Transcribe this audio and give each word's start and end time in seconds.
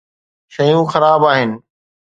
شيون 0.47 0.85
خراب 0.85 1.23
آهن. 1.23 1.63